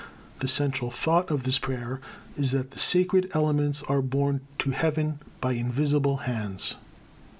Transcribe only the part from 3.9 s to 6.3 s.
borne to heaven by invisible